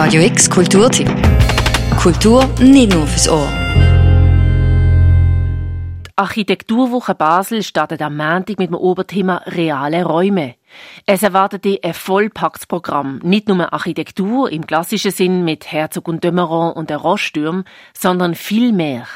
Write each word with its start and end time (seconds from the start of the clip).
Radio 0.00 0.22
X 0.22 0.48
Kulturtipp. 0.48 1.10
Kultur 2.00 2.46
nicht 2.60 2.94
nur 2.94 3.04
fürs 3.04 3.28
Ohr. 3.28 3.48
Die 6.06 6.10
Architekturwoche 6.14 7.16
Basel 7.16 7.64
startet 7.64 8.00
am 8.02 8.16
Montag 8.16 8.60
mit 8.60 8.70
dem 8.70 8.76
Oberthema 8.76 9.38
Reale 9.46 10.04
Räume. 10.04 10.54
Es 11.04 11.24
erwartet 11.24 11.66
ein 11.82 11.94
vollpacktes 11.94 12.66
Programm. 12.66 13.18
Nicht 13.24 13.48
nur 13.48 13.72
Architektur 13.72 14.52
im 14.52 14.68
klassischen 14.68 15.10
Sinn 15.10 15.44
mit 15.44 15.72
Herzog 15.72 16.06
und 16.06 16.22
Dömeron 16.22 16.74
und 16.74 16.90
der 16.90 16.98
Rostürm, 16.98 17.64
sondern 17.92 18.36
viel 18.36 18.70
mehr. 18.70 19.08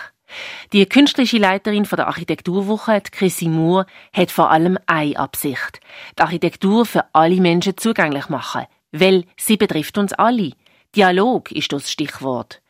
Die 0.72 0.84
künstlerische 0.86 1.38
Leiterin 1.38 1.84
der 1.84 2.08
Architekturwoche, 2.08 3.02
Chrissy 3.12 3.46
Moore, 3.46 3.86
hat 4.12 4.32
vor 4.32 4.50
allem 4.50 4.78
eine 4.86 5.16
Absicht. 5.16 5.78
Die 6.18 6.22
Architektur 6.22 6.86
für 6.86 7.04
alle 7.12 7.40
Menschen 7.40 7.76
zugänglich 7.76 8.28
machen. 8.28 8.64
Weil 8.90 9.24
sie 9.38 9.56
betrifft 9.56 9.96
uns 9.96 10.12
alle. 10.12 10.50
Dialog 10.94 11.50
ist 11.52 11.72
das 11.72 11.90
Stichwort. 11.90 12.60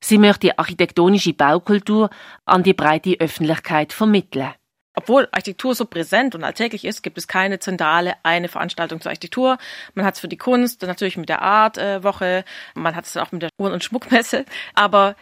Sie 0.00 0.16
möchte 0.16 0.58
architektonische 0.58 1.34
Baukultur 1.34 2.10
an 2.44 2.62
die 2.62 2.74
breite 2.74 3.16
Öffentlichkeit 3.18 3.92
vermitteln. 3.92 4.54
Obwohl 4.94 5.28
Architektur 5.30 5.74
so 5.74 5.84
präsent 5.84 6.34
und 6.34 6.42
alltäglich 6.42 6.86
ist, 6.86 7.02
gibt 7.02 7.18
es 7.18 7.28
keine 7.28 7.58
zentrale 7.58 8.14
eine 8.22 8.48
Veranstaltung 8.48 9.02
zur 9.02 9.10
Architektur. 9.10 9.58
Man 9.94 10.06
hat 10.06 10.14
es 10.14 10.20
für 10.20 10.28
die 10.28 10.38
Kunst, 10.38 10.80
natürlich 10.82 11.18
mit 11.18 11.28
der 11.28 11.42
Artwoche, 11.42 12.24
äh, 12.24 12.44
man 12.74 12.96
hat 12.96 13.04
es 13.04 13.16
auch 13.18 13.30
mit 13.30 13.42
der 13.42 13.50
Uhren- 13.58 13.74
und 13.74 13.84
Schmuckmesse. 13.84 14.46
Aber 14.74 15.14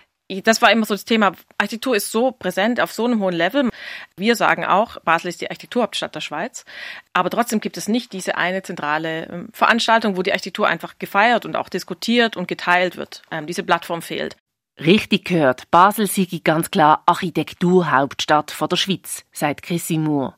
das 0.42 0.62
war 0.62 0.70
immer 0.70 0.86
so 0.86 0.94
das 0.94 1.04
Thema. 1.04 1.32
Architektur 1.58 1.96
ist 1.96 2.10
so 2.10 2.32
präsent 2.32 2.80
auf 2.80 2.92
so 2.92 3.04
einem 3.04 3.20
hohen 3.20 3.34
Level. 3.34 3.70
Wir 4.16 4.36
sagen 4.36 4.64
auch, 4.64 4.98
Basel 5.00 5.28
ist 5.28 5.40
die 5.40 5.50
Architekturhauptstadt 5.50 6.14
der 6.14 6.20
Schweiz. 6.20 6.64
Aber 7.12 7.30
trotzdem 7.30 7.60
gibt 7.60 7.76
es 7.76 7.88
nicht 7.88 8.12
diese 8.12 8.36
eine 8.36 8.62
zentrale 8.62 9.26
ähm, 9.26 9.48
Veranstaltung, 9.52 10.16
wo 10.16 10.22
die 10.22 10.32
Architektur 10.32 10.66
einfach 10.66 10.98
gefeiert 10.98 11.44
und 11.44 11.56
auch 11.56 11.68
diskutiert 11.68 12.36
und 12.36 12.48
geteilt 12.48 12.96
wird. 12.96 13.22
Ähm, 13.30 13.46
diese 13.46 13.62
Plattform 13.62 14.02
fehlt. 14.02 14.36
Richtig 14.80 15.26
gehört, 15.26 15.70
Basel 15.70 16.08
sei 16.08 16.26
ganz 16.42 16.70
klar 16.70 17.04
Architekturhauptstadt 17.06 18.56
der 18.60 18.76
Schweiz, 18.76 19.24
sagt 19.30 19.62
Chrissy 19.62 19.98
Moore. 19.98 20.34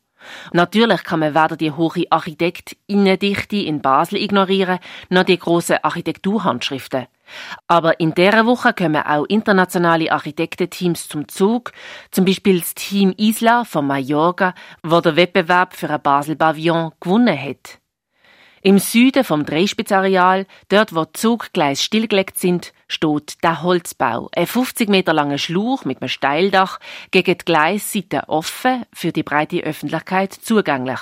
Natürlich 0.52 1.05
kann 1.05 1.20
man 1.20 1.34
weder 1.34 1.56
die 1.56 1.72
hohe 1.72 2.05
Architektinnendichte 2.11 3.56
in 3.56 3.80
Basel 3.80 4.19
ignorieren, 4.19 4.78
noch 5.08 5.24
die 5.24 5.39
grossen 5.39 5.78
Architekturhandschriften. 5.83 7.06
Aber 7.66 8.00
in 8.00 8.14
dieser 8.14 8.46
Woche 8.46 8.72
kommen 8.72 9.02
auch 9.02 9.24
internationale 9.24 10.12
Architektenteams 10.12 11.08
zum 11.08 11.28
Zug, 11.28 11.72
zum 12.10 12.24
Beispiel 12.24 12.60
das 12.60 12.74
Team 12.74 13.14
Isla 13.16 13.64
von 13.64 13.86
Mallorca, 13.86 14.55
wo 14.83 15.00
der 15.00 15.16
Wettbewerb 15.16 15.74
für 15.74 15.91
ein 15.91 16.02
Basel 16.02 16.36
Pavillon 16.36 16.92
gewonnen 17.00 17.41
hat. 17.41 17.78
Im 18.66 18.80
Süden 18.80 19.22
vom 19.22 19.46
Dreispitzareal, 19.46 20.44
dort 20.70 20.92
wo 20.92 21.05
die 21.05 21.12
Zuggleise 21.12 21.84
stillgelegt 21.84 22.36
sind, 22.36 22.72
steht 22.88 23.44
der 23.44 23.62
Holzbau. 23.62 24.28
Ein 24.34 24.48
50 24.48 24.88
Meter 24.88 25.12
langer 25.12 25.38
Schlauch 25.38 25.84
mit 25.84 26.02
einem 26.02 26.08
Steildach 26.08 26.80
gegen 27.12 27.38
die 27.38 27.44
Gleisseite 27.44 28.28
offen, 28.28 28.84
für 28.92 29.12
die 29.12 29.22
breite 29.22 29.61
Öffentlichkeit 29.61 30.33
zugänglich. 30.33 30.98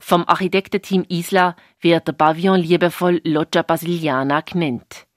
Vom 0.00 0.28
Architektenteam 0.28 1.04
Isla 1.08 1.56
wird 1.80 2.06
der 2.06 2.12
Pavillon 2.12 2.60
liebevoll 2.60 3.20
Loggia 3.24 3.62
Basiliana 3.62 4.40
genannt. 4.42 5.08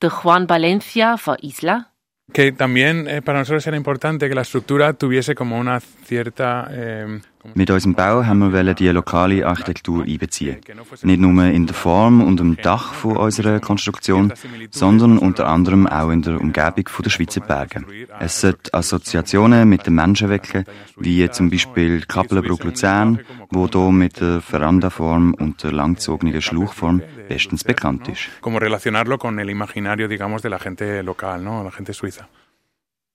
Der 0.00 0.10
Juan 0.10 0.46
Valencia 0.46 1.16
von 1.16 1.36
Isla. 1.40 1.92
Que 2.32 2.52
también 2.52 3.08
eh, 3.08 3.22
para 3.22 3.38
nosotros 3.38 3.66
era 3.66 3.76
importante 3.76 4.28
que 4.28 4.34
la 4.34 4.42
estructura 4.42 4.92
tuviese 4.92 5.34
como 5.34 5.58
una 5.58 5.80
cierta 5.80 6.68
eh, 6.70 7.20
Mit 7.54 7.70
unserem 7.70 7.94
Bau 7.94 8.24
haben 8.24 8.52
wir 8.52 8.74
die 8.74 8.88
lokale 8.88 9.46
Architektur 9.46 10.04
einbeziehen. 10.04 10.58
Nicht 11.02 11.20
nur 11.20 11.44
in 11.44 11.66
der 11.66 11.74
Form 11.74 12.20
und 12.20 12.40
im 12.40 12.56
Dach 12.56 12.94
von 12.94 13.16
unserer 13.16 13.60
Konstruktion, 13.60 14.32
sondern 14.70 15.18
unter 15.18 15.46
anderem 15.46 15.86
auch 15.86 16.10
in 16.10 16.22
der 16.22 16.40
Umgebung 16.40 16.84
der 17.04 17.10
Schweizer 17.10 17.40
Berge. 17.40 17.84
Es 18.18 18.40
sollte 18.40 18.74
Assoziationen 18.74 19.68
mit 19.68 19.86
den 19.86 19.94
Menschen 19.94 20.28
wecken, 20.28 20.64
wie 20.96 21.28
zum 21.30 21.50
Beispiel 21.50 22.02
Kappelenbruck 22.02 22.64
Luzern, 22.64 23.20
wo 23.50 23.68
hier 23.68 23.92
mit 23.92 24.20
der 24.20 24.40
Verandaform 24.40 25.34
und 25.34 25.62
der 25.62 25.72
langgezogenen 25.72 26.42
Schlauchform 26.42 27.02
bestens 27.28 27.64
bekannt 27.64 28.08
ist. 28.08 28.28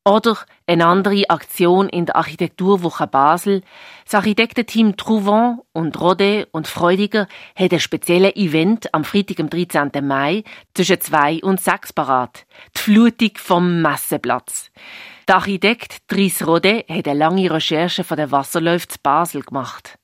Oder 0.05 0.37
eine 0.67 0.85
andere 0.85 1.29
Aktion 1.29 1.87
in 1.87 2.05
der 2.05 2.17
Architekturwoche 2.17 3.07
Basel. 3.07 3.61
Das 4.03 4.15
Architektenteam 4.15 4.97
Trouvant 4.97 5.61
und 5.71 5.99
Rode 6.01 6.47
und 6.51 6.67
Freudiger 6.67 7.27
hat 7.55 7.71
ein 7.71 7.79
spezielles 7.79 8.35
Event 8.35 8.93
am 8.93 9.05
Freitag, 9.05 9.39
am 9.39 9.49
13. 9.49 10.05
Mai 10.05 10.43
zwischen 10.73 10.99
2 10.99 11.39
und 11.43 11.61
6 11.61 11.93
parat. 11.93 12.45
Die 12.75 12.81
Flutung 12.81 13.31
vom 13.35 13.81
Messeplatz. 13.81 14.71
Der 15.29 15.35
Architekt 15.35 16.11
Dries 16.11 16.45
Rode 16.45 16.83
hat 16.89 17.07
eine 17.07 17.17
lange 17.17 17.49
Recherche 17.49 18.03
von 18.03 18.17
der 18.17 18.31
Wasserläufe 18.31 18.89
zu 18.89 18.97
Basel 19.01 19.41
gemacht. 19.41 19.97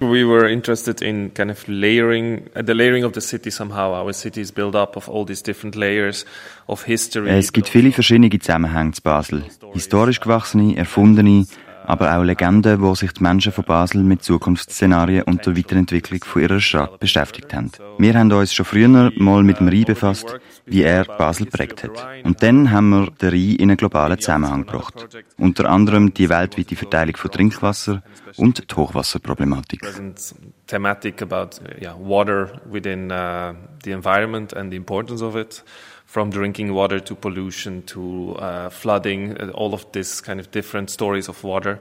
We 0.00 0.24
were 0.24 0.48
interested 0.48 1.02
in 1.02 1.32
kind 1.34 1.50
of 1.50 1.66
layering, 1.66 2.50
uh, 2.54 2.62
the 2.62 2.74
layering 2.74 3.04
of 3.04 3.12
the 3.12 3.20
city 3.20 3.50
somehow. 3.50 3.94
Our 3.94 4.12
city 4.12 4.40
is 4.40 4.52
built 4.52 4.74
up 4.74 4.96
of 4.96 5.08
all 5.08 5.24
these 5.24 5.42
different 5.42 5.74
layers 5.74 6.24
of 6.68 6.84
history. 6.84 7.30
Es 7.30 7.52
gibt 7.52 7.68
viele 7.68 7.90
verschiedene 7.90 8.30
Zusammenhänge 8.30 8.92
zu 8.92 9.02
Basel. 9.02 9.42
Historisch 9.72 10.20
gewachsene, 10.20 10.76
erfundene, 10.76 11.46
aber 11.88 12.14
auch 12.14 12.22
Legenden, 12.22 12.82
wo 12.82 12.94
sich 12.94 13.12
die 13.12 13.22
Menschen 13.22 13.50
von 13.50 13.64
Basel 13.64 14.02
mit 14.02 14.22
Zukunftsszenarien 14.22 15.22
und 15.22 15.46
der 15.46 15.56
Weiterentwicklung 15.56 16.22
von 16.22 16.42
ihrer 16.42 16.60
Stadt 16.60 17.00
beschäftigt 17.00 17.54
haben. 17.54 17.72
Wir 17.96 18.12
haben 18.12 18.30
uns 18.30 18.52
schon 18.52 18.66
früher 18.66 19.10
mal 19.16 19.42
mit 19.42 19.58
dem 19.58 19.68
Rhein 19.68 19.84
befasst, 19.84 20.38
wie 20.66 20.82
er 20.82 21.04
Basel 21.04 21.46
prägt 21.46 21.84
hat. 21.84 22.06
Und 22.24 22.42
dann 22.42 22.70
haben 22.70 22.90
wir 22.90 23.10
den 23.10 23.30
Rhein 23.30 23.56
in 23.56 23.70
einen 23.70 23.76
globalen 23.78 24.18
Zusammenhang 24.18 24.66
gebracht. 24.66 25.08
Unter 25.38 25.70
anderem 25.70 26.12
die 26.12 26.28
weltweite 26.28 26.76
Verteilung 26.76 27.16
von 27.16 27.30
Trinkwasser 27.30 28.02
und 28.36 28.70
die 28.70 28.76
Hochwasserproblematik. 28.76 29.80
Thematic 30.68 31.22
about 31.22 31.58
yeah, 31.80 31.94
water 31.98 32.60
within 32.70 33.10
uh, 33.10 33.54
the 33.82 33.92
environment 33.92 34.52
and 34.52 34.70
the 34.70 34.76
importance 34.76 35.22
of 35.22 35.34
it. 35.34 35.62
from 36.08 36.30
drinking 36.30 36.72
water 36.72 37.00
to 37.04 37.14
pollution 37.14 37.84
to 37.84 38.34
uh, 38.38 38.70
flooding, 38.70 39.36
uh, 39.36 39.50
all 39.50 39.74
of 39.74 39.92
this 39.92 40.22
kind 40.22 40.40
of 40.40 40.50
different 40.50 40.88
stories 40.90 41.28
of 41.28 41.44
water. 41.44 41.80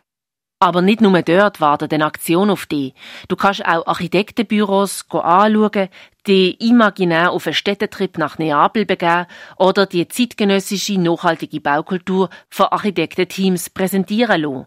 Aber 0.59 0.81
nicht 0.81 1.01
nur 1.01 1.21
dort 1.21 1.61
wartet 1.61 1.93
eine 1.93 2.05
Aktion 2.05 2.49
auf 2.49 2.65
dich. 2.65 2.93
Du 3.27 3.35
kannst 3.35 3.63
auch 3.63 3.85
Architektenbüros 3.85 5.05
anschauen, 5.11 5.89
die 6.25 6.51
imaginär 6.67 7.31
auf 7.31 7.45
einen 7.45 7.53
Städtetrip 7.53 8.17
nach 8.17 8.39
Neapel 8.39 8.85
begeben 8.85 9.27
oder 9.57 9.85
die 9.85 10.07
zeitgenössische 10.07 10.99
nachhaltige 10.99 11.61
Baukultur 11.61 12.29
von 12.49 12.67
Architektenteams 12.71 13.69
präsentieren 13.69 14.41
lassen. 14.41 14.65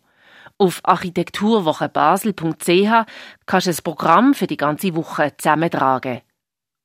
Auf 0.61 0.81
architekturwochebasel.ch 0.83 3.07
kannst 3.47 3.67
du 3.67 3.71
das 3.71 3.81
Programm 3.81 4.35
für 4.35 4.47
die 4.47 4.59
ganze 4.59 4.95
Woche 4.95 5.33
zusammentragen. 5.39 6.21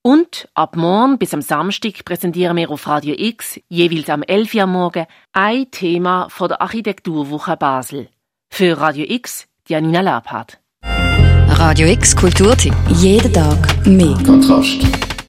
Und 0.01 0.47
ab 0.53 0.77
morgen 0.77 1.17
bis 1.17 1.33
am 1.33 1.41
Samstag 1.41 2.05
präsentieren 2.05 2.55
wir 2.55 2.69
auf 2.69 2.87
Radio 2.87 3.15
X 3.17 3.59
jeweils 3.67 4.09
am 4.09 4.23
11 4.23 4.53
Uhr 4.53 4.67
morgen 4.67 5.05
ein 5.33 5.69
Thema 5.71 6.29
von 6.29 6.47
der 6.47 6.61
Architekturwoche 6.61 7.57
Basel. 7.57 8.07
Für 8.49 8.79
Radio 8.79 9.03
X, 9.09 9.45
Janina 9.67 9.99
Labhardt. 9.99 10.61
Radio 10.83 11.87
X 11.87 12.15
Kulturtipp. 12.15 12.73
Jeden 12.87 13.33
Tag 13.33 13.85
mehr. 13.85 14.15
Kontrast. 14.25 15.04